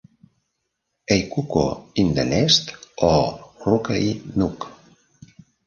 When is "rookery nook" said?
3.67-4.65